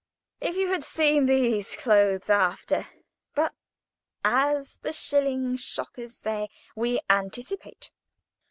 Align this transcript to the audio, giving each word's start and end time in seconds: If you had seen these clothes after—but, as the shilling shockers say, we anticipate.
If 0.39 0.55
you 0.55 0.69
had 0.69 0.83
seen 0.83 1.27
these 1.27 1.75
clothes 1.75 2.27
after—but, 2.27 3.53
as 4.25 4.77
the 4.77 4.93
shilling 4.93 5.57
shockers 5.57 6.15
say, 6.17 6.49
we 6.75 7.01
anticipate. 7.07 7.91